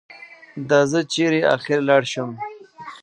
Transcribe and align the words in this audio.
دا 0.69 0.79
زه 0.91 0.99
چېرې 1.13 1.41
اخر 1.55 1.79
لاړ 1.89 2.03
شم؟ 2.11 2.29